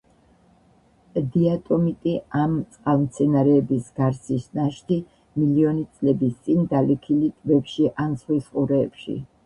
დიატომიტი, 1.35 2.13
ამ 2.45 2.55
წყალმცენარეების 2.71 3.93
გარსის 4.01 4.49
ნაშთი, 4.61 4.99
მილიონი 5.43 5.87
წლების 5.99 6.37
წინ 6.47 6.69
დალექილი 6.77 7.33
ტბებში 7.39 7.91
ან 8.07 8.23
ზღვის 8.25 8.55
ყურეებში. 8.57 9.21